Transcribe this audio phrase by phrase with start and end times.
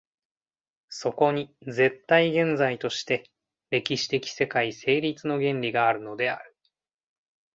[0.89, 3.29] そこに絶対現在として
[3.69, 6.55] 歴史的世界成立の原理があるのである。